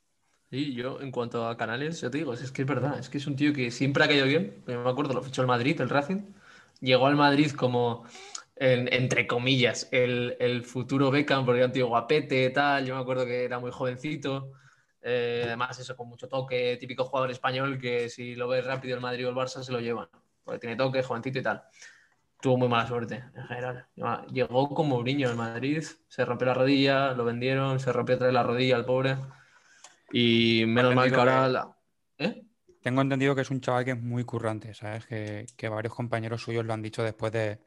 [0.51, 3.19] Sí, yo en cuanto a Canales, yo te digo, es que es verdad, es que
[3.19, 4.63] es un tío que siempre ha caído bien.
[4.67, 6.23] Yo me acuerdo, lo fichó el Madrid, el Racing.
[6.81, 8.05] Llegó al Madrid como,
[8.57, 12.87] en, entre comillas, el, el, futuro Beckham, porque era un tío guapete, tal.
[12.87, 14.53] Yo me acuerdo que era muy jovencito.
[15.03, 19.03] Eh, además, eso con mucho toque, típico jugador español que si lo ves rápido el
[19.03, 20.09] Madrid o el Barça se lo llevan,
[20.45, 21.63] porque tiene toque, jovencito y tal.
[22.41, 23.87] Tuvo muy mala suerte en general.
[24.31, 28.35] Llegó como Mourinho en Madrid, se rompió la rodilla, lo vendieron, se rompió otra vez
[28.35, 29.17] la rodilla al pobre.
[30.13, 31.49] Y menos mal que ahora.
[31.49, 31.77] La...
[32.19, 32.43] ¿Eh?
[32.83, 35.07] Tengo entendido que es un chaval que es muy currante, ¿sabes?
[35.07, 37.59] Que, que varios compañeros suyos lo han dicho después de,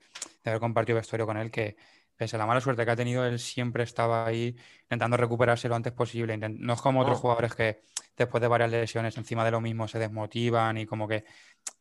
[0.48, 1.76] de, haber compartido vestuario con él, que
[2.16, 5.76] pese a la mala suerte que ha tenido, él siempre estaba ahí intentando recuperarse lo
[5.76, 6.38] antes posible.
[6.38, 7.22] No es como otros oh.
[7.22, 7.82] jugadores que
[8.18, 11.26] después de varias lesiones encima de lo mismo se desmotivan y como que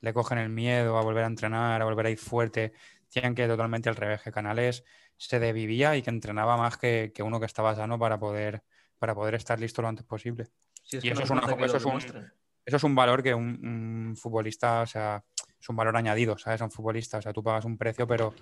[0.01, 2.73] le cogen el miedo a volver a entrenar, a volver a ir fuerte.
[3.09, 4.85] Tienen que totalmente al revés, que Canales
[5.17, 8.63] se desvivía y que entrenaba más que, que uno que estaba sano para poder,
[8.99, 10.49] para poder estar listo lo antes posible.
[10.91, 14.09] Es y eso, no es una, eso, es un, eso, es un, valor que un,
[14.09, 15.25] un, futbolista, o sea,
[15.61, 16.61] es un valor añadido, ¿sabes?
[16.61, 18.35] A un futbolista, o sea, tú pagas un precio, pero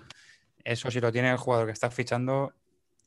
[0.63, 2.53] eso si lo tiene el jugador que estás fichando,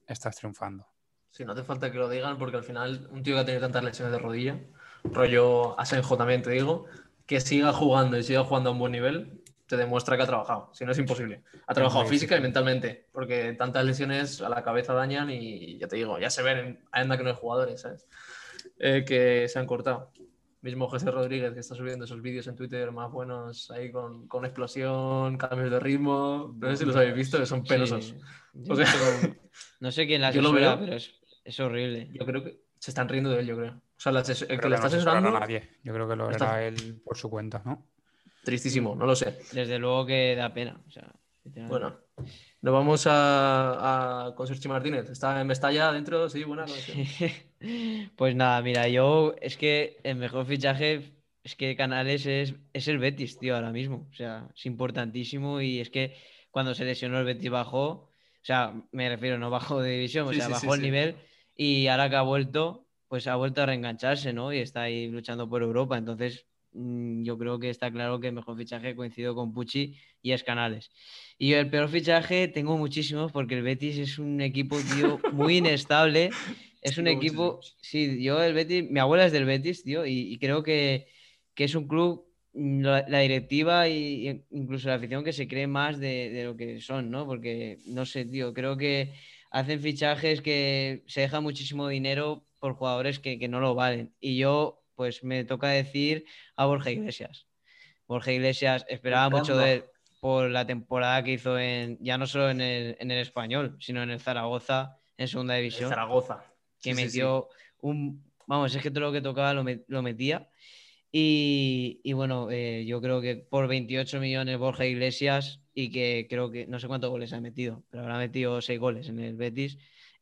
[0.07, 0.87] estás triunfando.
[1.31, 3.61] Sí, no hace falta que lo digan porque al final un tío que ha tenido
[3.61, 4.59] tantas lesiones de rodilla,
[5.05, 6.87] rollo Asenjo también te digo,
[7.27, 10.71] que siga jugando y siga jugando a un buen nivel, te demuestra que ha trabajado.
[10.73, 11.43] Si no es imposible.
[11.67, 12.41] Ha trabajado sí, física sí.
[12.41, 16.43] y mentalmente, porque tantas lesiones a la cabeza dañan y ya te digo, ya se
[16.43, 18.07] ven, anda que no hay jugadores, ¿sabes?
[18.79, 20.11] Eh, que se han cortado.
[20.61, 24.45] Mismo José Rodríguez que está subiendo esos vídeos en Twitter más buenos ahí con, con,
[24.45, 26.55] explosión, cambios de ritmo.
[26.59, 28.07] No sé si los habéis visto, que son penosos.
[28.07, 28.17] Sí.
[28.69, 28.87] O sea,
[29.81, 32.09] no sé quién la yo lo veo, pero es, es, horrible.
[32.13, 33.73] Yo creo que se están riendo de él, yo creo.
[33.73, 35.29] O sea, el Creo que le está no asesorando.
[35.37, 35.77] a nadie.
[35.85, 37.87] Yo creo que lo Está- era él por su cuenta, ¿no?
[38.43, 39.39] Tristísimo, no lo sé.
[39.53, 40.81] Desde luego que da pena.
[40.87, 41.13] O sea.
[41.55, 41.99] Bueno,
[42.61, 45.09] nos vamos a, a con Sergi Martínez.
[45.11, 46.99] Está en Mestalla adentro, sí, buena conexión.
[48.17, 52.99] Pues nada, mira, yo es que el mejor fichaje es que Canales es, es el
[52.99, 54.09] Betis, tío, ahora mismo.
[54.11, 56.17] O sea, es importantísimo y es que
[56.51, 58.11] cuando se lesionó el Betis bajó, o
[58.43, 61.17] sea, me refiero, no bajó de división, o Sí, sea, sí, bajó sí, el nivel
[61.57, 64.53] y ahora que ha vuelto, pues ha vuelto a reengancharse, ¿no?
[64.53, 65.99] Y está ahí luchando por Europa.
[65.99, 70.45] Entonces, yo creo que está claro que el mejor fichaje coincido con Pucci y es
[70.45, 70.91] Canales.
[71.39, 76.31] Y el peor fichaje tengo muchísimos porque el Betis es un equipo, tío, muy inestable.
[76.83, 77.77] Es un equipo, muchísimos.
[77.81, 81.09] sí, yo el Betis, mi abuela es del Betis, tío, y, y creo que,
[81.55, 85.49] que es un club, mm, la, la directiva y, y incluso la afición que se
[85.49, 87.27] cree más de, de lo que son, ¿no?
[87.27, 89.15] Porque, no sé, tío, creo que
[89.51, 94.13] hacen fichajes que se deja muchísimo dinero por jugadores que, que no lo valen.
[94.21, 96.25] Y yo, pues me toca decir
[96.57, 97.47] a Borja Iglesias.
[98.09, 99.85] Borja Iglesias, esperaba mucho de él
[100.19, 104.03] por la temporada que hizo en, ya no solo en el, en el español, sino
[104.03, 106.43] en el Zaragoza, en segunda El división Zaragoza.
[106.83, 107.19] que Sí, sí, sí.
[107.19, 107.49] metió
[107.81, 108.25] un.
[108.49, 110.49] Vamos, es que todo lo que tocaba lo, met- lo metía.
[111.13, 116.51] Y, y bueno, eh, yo creo que por 28 millones Borja Iglesias y que creo
[116.51, 119.79] que no sé cuántos goles ha metido, pero habrá metido 6 goles en el Betis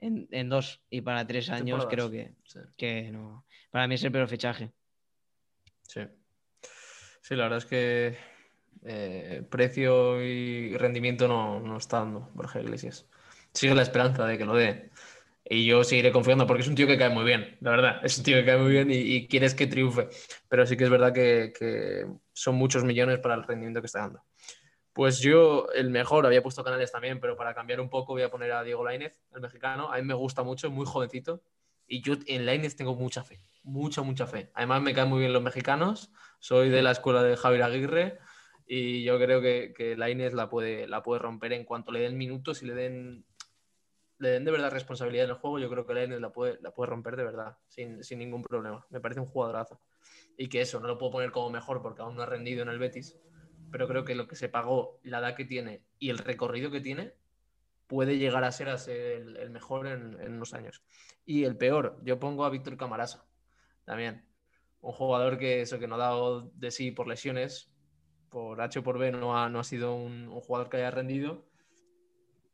[0.07, 2.61] en, en dos y para tres años creo que, Sí.
[2.77, 3.45] que no.
[3.71, 4.73] Para mí es el peor fichaje.
[5.83, 6.03] Sí.
[7.23, 8.17] Sí, la verdad es que
[8.85, 13.09] eh, precio y rendimiento no, no está dando Borja Iglesias.
[13.53, 14.91] Sigue la esperanza de que lo dé.
[15.49, 18.01] Y yo seguiré confiando porque es un tío que cae muy bien, la verdad.
[18.05, 20.09] Es un tío que cae muy bien y, quieres que triunfe.
[20.49, 24.01] Pero sí que es verdad que, que, son muchos millones para el rendimiento que está
[24.01, 24.23] dando.
[24.97, 28.31] Pues yo, el mejor, había puesto Canales también, pero para cambiar un poco voy a
[28.31, 29.93] poner a Diego Lainez, el mexicano.
[29.93, 31.43] A mí me gusta mucho, muy jovencito.
[31.87, 34.51] Y yo en Lainez tengo mucha fe, mucha, mucha fe.
[34.55, 36.11] Además me caen muy bien los mexicanos.
[36.39, 38.19] Soy de la escuela de Javier Aguirre
[38.67, 42.17] y yo creo que, que Lainez la puede, la puede romper en cuanto le den
[42.17, 43.27] minutos y le den
[44.19, 46.73] le den de verdad responsabilidad en el juego, yo creo que Lainez la puede, la
[46.73, 48.87] puede romper de verdad, sin, ningún problema.
[48.89, 49.79] Me parece un jugadorazo.
[50.39, 52.71] Y que eso, no lo puedo poner como mejor porque aún no ha rendido en
[52.71, 53.19] el Betis,
[53.71, 56.81] pero creo que lo que se pagó, la edad que tiene y el recorrido que
[56.81, 57.15] tiene,
[57.87, 60.83] puede llegar a ser, a ser el, mejor en, unos años.
[61.25, 63.27] Y el peor, yo pongo a Víctor Camarasa,
[63.85, 64.25] también.
[64.81, 67.73] Un jugador que eso que no ha dado de sí por lesiones,
[68.31, 71.47] por H o por B no ha, no ha sido un jugador que haya rendido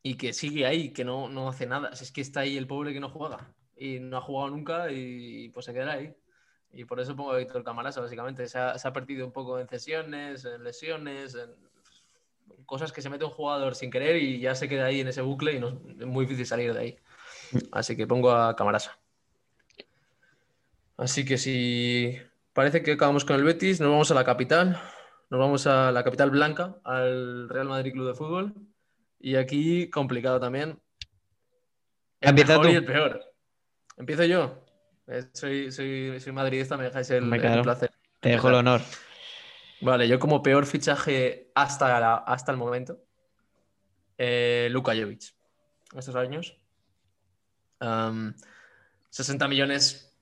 [0.03, 1.91] y que sigue ahí, que no, no hace nada.
[1.91, 5.49] es que está ahí el pobre que no juega y no ha jugado nunca y,
[5.51, 6.15] pues se quedará ahí.
[6.73, 8.49] Y por eso pongo a Víctor Camarasa, básicamente.
[8.49, 11.51] Se ha, se ha, perdido un poco en cesiones, en lesiones, en
[12.67, 15.21] cosas que se mete un jugador sin querer y ya se queda ahí en ese
[15.21, 16.99] bucle y no, es muy difícil salir de ahí.
[17.71, 18.99] Así que pongo a Camarasa.
[20.97, 22.17] Así que si
[22.53, 24.81] parece que acabamos con el Betis, nos vamos a la capital.
[25.31, 28.55] Nos vamos a la capital blanca, al Real Madrid Club de Fútbol.
[29.19, 30.79] Y aquí complicado también.
[32.21, 33.35] El Empieza mejor y el peor.
[33.97, 34.65] Empiezo yo.
[35.07, 37.29] Eh, soy, soy, soy madridista, me dejáis el,
[37.63, 37.91] placer.
[38.21, 38.81] Te dejo el honor.
[39.81, 42.99] Vale, yo como peor fichaje hasta, hasta el momento,
[44.17, 45.35] eh, Luka Jovic.
[45.97, 46.57] Estos años.
[49.11, 50.17] 60 millones,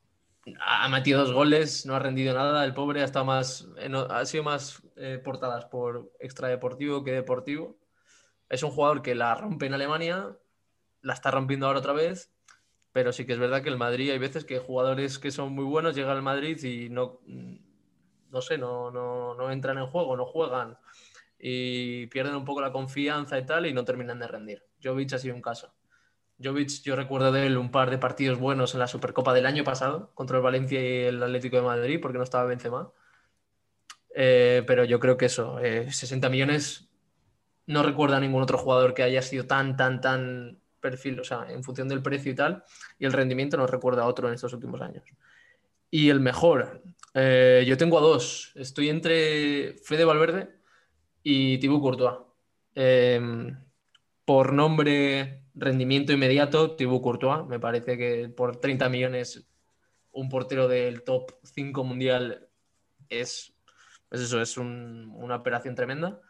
[0.61, 2.65] ha metido dos goles, no ha rendido nada.
[2.65, 3.69] El pobre ha, estado más,
[4.09, 7.81] ha sido más eh, portadas por extradeportivo que deportivo
[8.51, 10.37] es un jugador que la rompe en Alemania,
[11.01, 12.35] la está rompiendo ahora otra vez,
[12.93, 15.65] pero sí que es verdad que el Madrid hay veces que jugadores que son muy
[15.65, 17.21] buenos llegan al Madrid y no,
[18.31, 20.79] no sé, no, no, entran en juego, no juegan
[21.39, 24.65] y pierden un poco la confianza y tal y no terminan de rendir.
[24.83, 25.73] Jovic ha sido un caso.
[26.43, 29.65] Jovic, yo recuerdo de él un par de partidos buenos en la Supercopa del año
[29.65, 32.93] pasado contra el Valencia y el Atlético de Madrid porque no estaba Benzema.
[34.15, 36.91] Eh, pero yo creo que eso, 60 eh, millones
[37.67, 41.47] no recuerdo a ningún otro jugador que haya sido tan, tan, tan perfil, o sea,
[41.49, 42.65] en función del precio y tal,
[42.99, 45.05] y el rendimiento no recuerda a otro en estos últimos años.
[45.91, 46.83] Y el mejor,
[47.15, 48.53] eh, yo tengo a dos.
[48.55, 50.49] Estoy entre Fede Valverde
[51.23, 52.19] y Thibaut Courtois.
[52.75, 53.57] Em,
[54.25, 57.47] por nombre, rendimiento inmediato, Thibaut Courtois.
[57.47, 59.47] Me parece que por 30 millones
[60.13, 62.49] un portero del top 5 mundial
[63.09, 63.53] es,
[64.11, 66.21] eso, es una operación tremenda.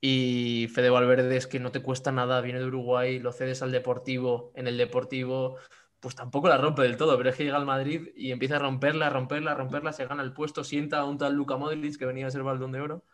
[0.00, 3.72] Y Fede Valverde es que no te cuesta nada, viene de Uruguay, lo cedes al
[3.72, 5.56] Deportivo, en el Deportivo,
[6.00, 8.58] pues tampoco la rompe del todo, pero es que llega al Madrid y empieza a
[8.60, 12.28] romperla, romperla, romperla, se gana el puesto, sienta a un tal Luca Modric que venía
[12.28, 13.04] a ser baldón de oro.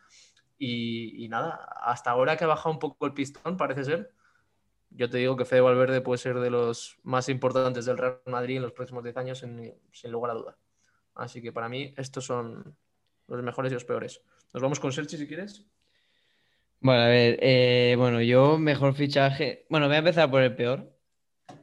[0.59, 4.12] Y, nada, hasta ahora que ha bajado un poco el pistón, parece ser.
[4.90, 8.57] Yo te digo que Fede Valverde puede ser de los más importantes del Real Madrid
[8.57, 10.59] en los próximos 10 años, sin, sin lugar a duda.
[11.14, 12.77] Así que para mí, estos son
[13.27, 14.23] los mejores y los peores.
[14.53, 15.66] Nos vamos con Serchi si quieres.
[16.85, 19.64] Bueno, a ver, eh, bueno, yo mejor fichaje.
[19.70, 20.94] Bueno, voy a empezar por el peor.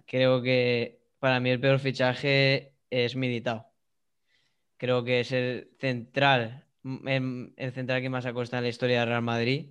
[0.07, 3.67] Creo que para mí el peor fichaje es Militao.
[4.77, 9.01] Creo que es el central, mm, el, central que más ha costado en la historia
[9.01, 9.67] del Real Madrid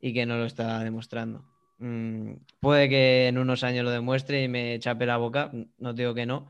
[0.00, 1.44] y que no lo está demostrando.
[1.78, 6.14] Mm, puede que en unos años lo demuestre y me chape la boca, no digo
[6.14, 6.46] que no,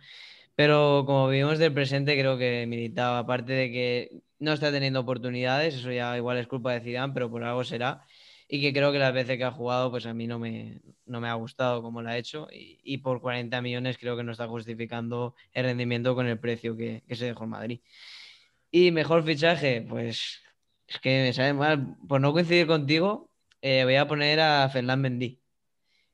[0.54, 5.74] pero como vivimos del presente, creo que Militao, aparte de que no está teniendo oportunidades,
[5.76, 8.02] eso ya igual es culpa de Zidane, pero por algo será
[8.54, 11.22] y que creo que las veces que ha jugado, pues a mí no me, no
[11.22, 14.46] me ha gustado como lo ha hecho y, por 40 millones creo que no está
[14.46, 17.80] justificando el rendimiento con el precio que, se dejó en Madrid.
[18.70, 20.42] Y mejor fichaje, pues
[20.86, 23.30] es que me sabe mal, por no coincidir contigo,
[23.62, 25.40] eh, voy a poner a Fernán Mendy.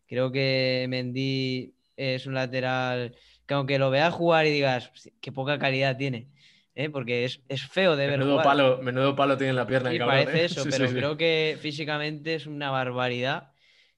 [0.06, 5.58] Creo que Mendy es un lateral que aunque lo veas jugar y digas, qué poca
[5.58, 6.28] calidad tiene,
[6.78, 6.88] ¿eh?
[6.90, 8.18] porque es, feo de ver.
[8.18, 9.90] Menudo palo, menudo palo tiene en la pierna.
[9.90, 10.44] Sí, parece ¿eh?
[10.44, 13.50] eso, pero creo que físicamente es una barbaridad.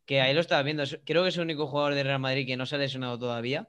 [0.06, 0.82] Que ahí lo estaba viendo.
[1.04, 3.68] Creo que es el único jugador de Real Madrid que no se ha lesionado todavía.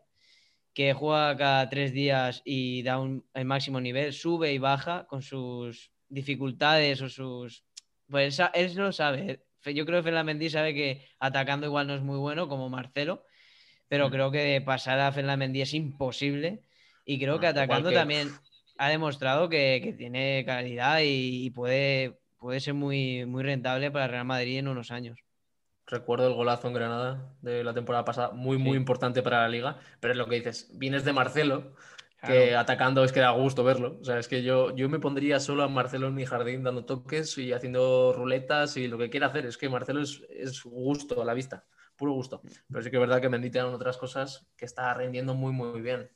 [0.73, 5.21] Que juega cada tres días y da un, el máximo nivel, sube y baja con
[5.21, 7.65] sus dificultades o sus.
[8.09, 9.43] Pues él, lo sabe.
[9.65, 13.25] Yo creo que Fernández sabe que atacando igual no es muy bueno, como Marcelo,
[13.89, 14.11] pero mm.
[14.11, 16.63] creo que pasar a Fernández es imposible.
[17.05, 18.29] Y creo que atacando también
[18.81, 24.57] ha demostrado que, tiene calidad y, puede, puede ser muy, muy rentable para Real Madrid
[24.57, 25.19] en unos años.
[25.85, 29.77] Recuerdo el golazo en Granada de la temporada pasada, muy, muy importante para la liga.
[29.99, 31.75] Pero es lo que dices, vienes de Marcelo,
[32.25, 33.99] que atacando es que da gusto verlo.
[34.01, 36.83] O sea, es que yo, yo me pondría solo a Marcelo en mi jardín dando
[36.83, 39.45] toques y haciendo ruletas y lo que quiera hacer.
[39.45, 41.65] Es que Marcelo es, es gusto a la vista,
[41.95, 42.41] puro gusto.
[42.67, 45.81] Pero sí que es verdad que Mendy en otras cosas que está rendiendo muy, muy
[45.81, 46.09] bien.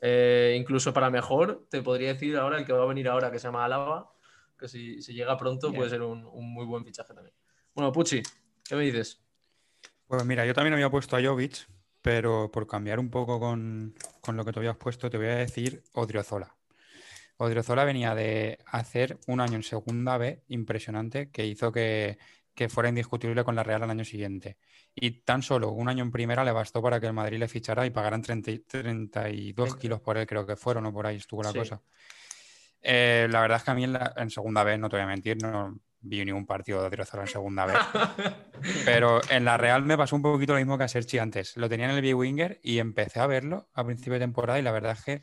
[0.00, 3.38] Eh, incluso para mejor, te podría decir ahora el que va a venir ahora, que
[3.38, 4.12] se llama Álava,
[4.58, 7.34] que si, llega pronto puede ser un, un, muy buen fichaje también.
[7.74, 8.22] Bueno, Pucci,
[8.64, 9.20] ¿qué me dices?
[10.06, 11.66] Pues mira, yo también había puesto a Jovic,
[12.02, 13.94] pero por cambiar un poco con,
[14.34, 16.54] lo que te habías puesto, te voy a decir Odriozola.
[17.38, 22.18] Odriozola venía de hacer un año en segunda B impresionante que hizo que,
[22.68, 24.58] fuera indiscutible con la Real al año siguiente.
[24.94, 27.86] Y tan solo un año en primera le bastó para que el Madrid le fichara
[27.86, 31.80] y pagaran 32 kilos por él, creo que fueron, o por ahí estuvo la cosa.
[32.80, 35.06] Eh, la verdad es que a mí en, en, segunda vez, no te voy a
[35.06, 37.76] mentir, no, vi ningún partido de Odriozola en segunda vez.
[38.84, 41.56] Pero en la Real me pasó un poquito lo mismo que a Serchi antes.
[41.56, 44.72] Lo tenía en el B-Winger y empecé a verlo a principio de temporada y la
[44.72, 45.22] verdad es que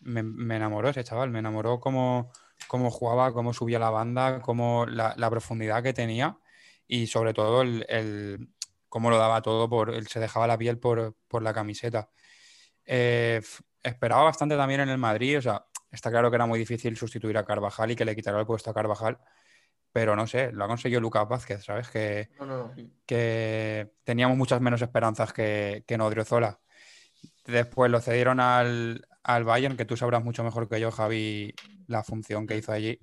[0.00, 0.20] me,
[0.54, 1.30] enamoró ese chaval.
[1.30, 2.30] Me enamoró cómo,
[2.68, 6.38] cómo jugaba, cómo subía la banda, cómo la, profundidad que tenía
[6.86, 8.48] y sobre todo el,
[8.88, 9.68] cómo lo daba todo.
[9.68, 12.10] por Él se dejaba la piel por, la camiseta.
[12.84, 13.40] Eh,
[13.82, 15.38] esperaba bastante también en el Madrid.
[15.38, 18.40] O sea, está claro que era muy difícil sustituir a Carvajal y que le quitara
[18.40, 19.18] el puesto a Carvajal
[19.94, 21.88] pero no sé, lo ha conseguido Lucas Vázquez, ¿sabes?
[21.88, 22.28] Que,
[23.06, 26.58] que teníamos muchas menos esperanzas que, que en Odriozola.
[27.46, 31.54] Después lo cedieron al, al, Bayern, que tú sabrás mucho mejor que yo, Javi,
[31.86, 32.98] la función que hizo allí.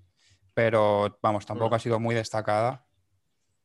[0.53, 2.85] Pero vamos, tampoco ha sido muy destacada.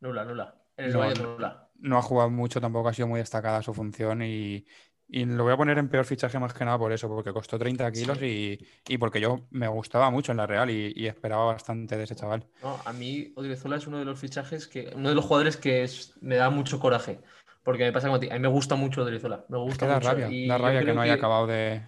[0.00, 0.54] Nula, nula.
[0.76, 1.68] En el Bayern nula.
[1.78, 4.66] No ha jugado mucho, tampoco ha sido muy destacada su función y,
[5.09, 7.59] y lo voy a poner en peor fichaje más que nada por eso, porque costó
[7.59, 8.59] 30 kilos y,
[8.98, 12.44] porque yo me gustaba mucho en la Real y, esperaba bastante de ese chaval.
[12.62, 15.88] No, a mí Odriozola es uno de los fichajes que, uno de los jugadores que
[16.20, 17.20] me da mucho coraje,
[17.62, 19.96] porque me pasa como a ti, a mí me gusta mucho Odriozola, me gusta da
[19.96, 20.09] mucho.
[20.09, 21.82] rabia, da rabia que no haya acabado de,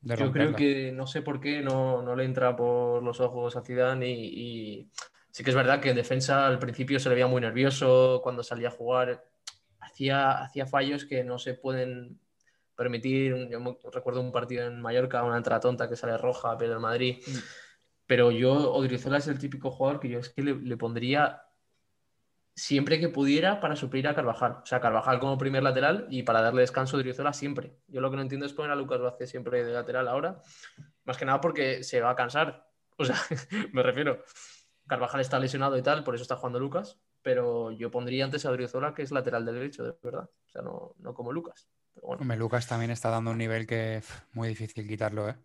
[0.00, 3.54] de Yo creo que no sé por qué no, no, le entra por los ojos
[3.54, 4.90] a Zidane y, y
[5.36, 8.42] sí que es verdad que en defensa al principio se le veía muy nervioso cuando
[8.42, 9.22] salía a jugar,
[9.80, 12.18] hacía, hacía fallos que no se pueden
[12.74, 16.80] permitir, yo recuerdo un partido en Mallorca, una entrada tonta que sale roja a Pedro
[16.80, 17.36] Madrid, mm.
[18.06, 21.42] pero yo, Odriozola es el típico jugador que yo es que le, pondría
[22.54, 24.60] siempre que pudiera para suplir a Carvajal.
[24.62, 27.76] O sea, Carvajal como primer lateral y para darle descanso a Odriozola siempre.
[27.88, 30.40] Yo lo que no entiendo es poner a Lucas Vázquez siempre de lateral ahora,
[31.04, 32.66] más que nada porque se va a cansar.
[32.96, 33.16] O sea,
[33.74, 34.22] me refiero,
[34.86, 38.50] Carvajal está lesionado y tal, por eso está jugando Lucas, pero yo pondría antes a
[38.50, 40.28] Odriozola que es lateral derecho, de verdad.
[40.46, 41.68] O sea, no, no como Lucas.
[42.36, 45.36] Lucas también está dando un nivel que es muy difícil quitarlo, ¿eh?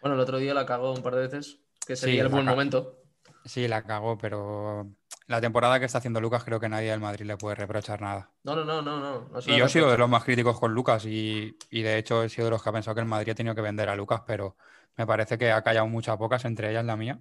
[0.00, 2.96] Bueno, el otro día la cagó un par de veces, que sería el buen momento.
[3.44, 4.86] Sí, la cagó, pero
[5.26, 8.30] la temporada que está haciendo Lucas creo que nadie del Madrid le puede reprochar nada.
[8.42, 9.00] No, no, no, no.
[9.00, 12.28] no, y yo he sido de los más críticos con Lucas y, de hecho he
[12.28, 14.22] sido de los que ha pensado que el Madrid ha tenido que vender a Lucas,
[14.26, 14.56] pero
[14.96, 17.20] me parece que ha callado muchas pocas, entre ellas la mía.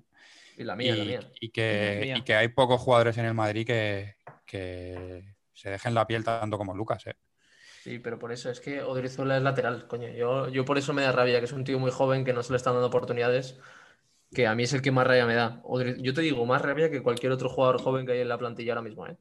[0.60, 1.19] Y la mía, y, la mía.
[1.39, 6.26] Y que, que, hay pocos jugadores en el Madrid que, que se dejen la piel
[6.26, 7.15] tanto como Lucas, ¿eh?
[7.82, 10.10] Sí, pero por eso es que Odrizola es lateral, coño.
[10.10, 12.43] Yo, yo por eso me da rabia, que es un tío muy joven que no
[12.43, 13.58] se le están dando oportunidades,
[14.34, 15.63] que a mí es el que más rabia me da.
[15.98, 18.74] yo te digo, más rabia que cualquier otro jugador joven que hay en la plantilla
[18.74, 19.15] ahora mismo, ¿eh?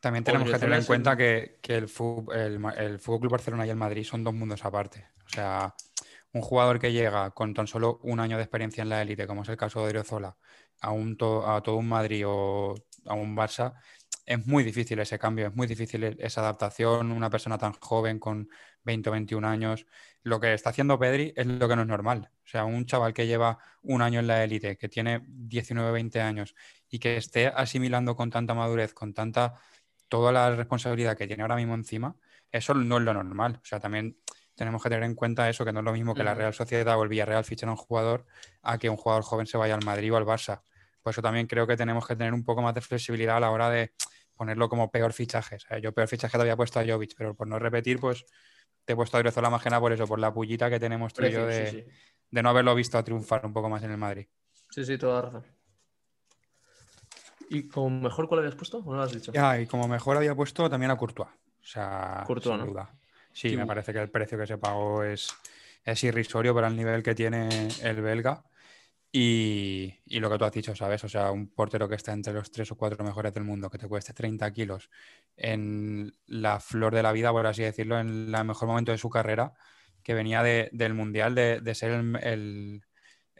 [0.00, 3.76] También tenemos que tener en cuenta que, el, fútbol, el, Fútbol Club Barcelona y el
[3.76, 5.06] Madrid son dos mundos aparte.
[5.26, 5.74] O sea,
[6.32, 9.42] un jugador que llega con tan solo un año de experiencia en la élite, como
[9.42, 10.36] es el caso de Odriozola,
[10.80, 12.74] a, un a todo un Madrid o
[13.06, 13.74] a un Barça,
[14.26, 18.18] es muy difícil ese cambio, es muy difícil e-, esa adaptación, una persona tan joven
[18.18, 18.48] con
[18.84, 19.86] 20 o 21 años.
[20.22, 22.30] Lo que está haciendo Pedri es lo que no es normal.
[22.44, 25.92] O sea, un chaval que lleva un año en la élite, que tiene 19 o
[25.92, 26.54] 20 años
[26.90, 29.54] y que esté asimilando con tanta madurez, con tanta
[30.08, 32.16] toda la responsabilidad que tiene ahora mismo encima,
[32.50, 33.60] eso no es lo normal.
[33.62, 34.18] O sea, también
[34.58, 36.98] tenemos que tener en cuenta eso, que no es lo mismo que la Real Sociedad
[36.98, 38.26] o el Villarreal fichen a un jugador
[38.62, 40.62] a que un jugador joven se vaya al Madrid o al Barça.
[41.00, 43.52] Por eso también creo que tenemos que tener un poco más de flexibilidad a la
[43.52, 43.92] hora de
[44.34, 45.58] ponerlo como peor fichaje.
[45.80, 48.26] yo peor fichaje te había puesto a Jovic, pero por no repetir, pues
[48.84, 51.14] te he puesto a Odriozola más que nada por eso, por la pullita que tenemos
[51.14, 51.86] tú y yo de,
[52.32, 54.26] no haberlo visto a triunfar un poco más en el Madrid.
[54.70, 55.46] Sí, sí, toda razón.
[57.48, 58.78] ¿Y como mejor cuál habías puesto?
[58.78, 59.30] ¿O no lo has dicho?
[59.32, 61.30] Ya, y como mejor había puesto también a Courtois.
[61.30, 62.92] O sea, sin duda.
[63.38, 65.32] Sí, me parece que el precio que se pagó es,
[65.84, 68.42] es irrisorio para el nivel que tiene el belga.
[69.12, 71.04] Y, lo que tú has dicho, ¿sabes?
[71.04, 73.78] O sea, un portero que está entre los tres o cuatro mejores del mundo, que
[73.78, 74.90] te cueste 30 kilos
[75.36, 79.08] en la flor de la vida, por así decirlo, en el mejor momento de su
[79.08, 79.52] carrera,
[80.02, 82.82] que venía del Mundial, de, ser el, el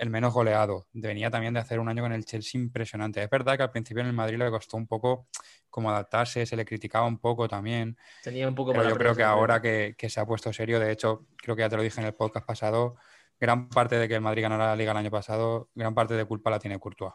[0.07, 0.87] menos goleado.
[0.93, 3.23] Venía también de hacer un año con el Chelsea impresionante.
[3.23, 5.29] Es verdad que al principio en el Madrid le costó un poco
[5.71, 7.97] como adaptarse, se le criticaba un poco también.
[8.23, 10.93] Tenía un poco Pero yo creo que ahora que, que se ha puesto serio, de
[10.93, 12.97] hecho, creo que ya te lo dije en el podcast pasado,
[13.41, 16.25] gran parte de que el Madrid ganara la liga el año pasado, gran parte de
[16.25, 17.15] culpa la tiene Courtois.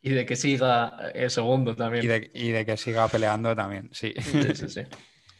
[0.00, 2.04] Y de que siga el segundo también.
[2.04, 4.12] Y de, y de que siga peleando también, sí.
[4.18, 4.80] Sí, sí, sí.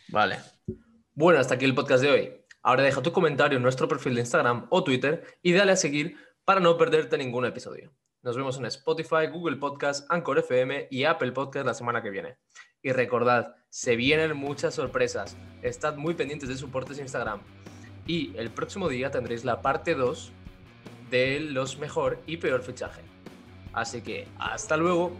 [0.08, 0.38] Vale.
[1.14, 2.32] Bueno, hasta aquí el podcast de hoy.
[2.62, 6.16] Ahora deja tu comentario en nuestro perfil de Instagram o Twitter y dale a seguir
[6.44, 7.92] para no perderte ningún episodio.
[8.22, 12.36] Nos vemos en Spotify, Google Podcast, Anchor FM y Apple Podcast la semana que viene.
[12.82, 15.36] Y recordad, se vienen muchas sorpresas.
[15.62, 17.40] Estad muy pendientes de soportes Instagram.
[18.06, 20.32] Y el próximo día tendréis la parte 2
[21.10, 23.02] de los mejor y peor fichaje.
[23.72, 25.12] Así que hasta luego.